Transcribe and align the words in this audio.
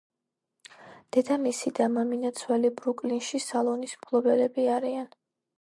დედამისი 1.17 1.73
და 1.81 1.87
მამინაცვალი 1.97 2.73
ბრუკლინში 2.81 3.45
სალონის 3.49 3.97
მფლობელები 4.01 4.71
არიან. 4.79 5.11